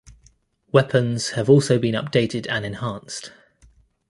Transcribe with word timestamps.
Weapons 0.73 1.33
have 1.33 1.47
also 1.47 1.77
been 1.77 1.93
updated 1.93 2.47
and 2.49 2.65
enhanced. 2.65 3.31